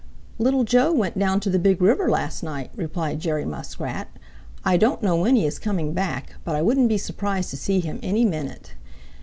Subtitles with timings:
[0.39, 4.07] "Little Joe went down to the Big River last night," replied Jerry Muskrat.
[4.65, 7.81] "I don't know when he is coming back, but I wouldn't be surprised to see
[7.81, 8.73] him any minute.